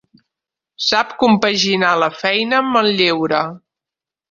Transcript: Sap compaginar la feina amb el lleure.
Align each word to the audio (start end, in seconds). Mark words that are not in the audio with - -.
Sap 0.85 1.11
compaginar 1.25 1.93
la 2.05 2.09
feina 2.23 2.63
amb 2.65 2.83
el 2.83 2.91
lleure. 3.03 3.45